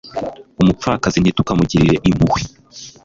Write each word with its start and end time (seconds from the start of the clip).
umupfakazi 0.61 1.17
ntitukamugirire 1.19 1.95
impuhwe 2.09 2.39